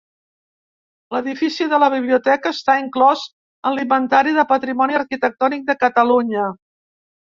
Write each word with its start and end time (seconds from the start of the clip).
L'edifici 1.15 1.67
de 1.73 1.81
la 1.83 1.91
biblioteca 1.97 2.53
està 2.59 2.79
inclòs 2.85 3.29
en 3.35 3.79
l'Inventari 3.79 4.37
del 4.41 4.51
Patrimoni 4.57 5.03
Arquitectònic 5.05 5.73
de 5.73 5.83
Catalunya. 5.89 6.53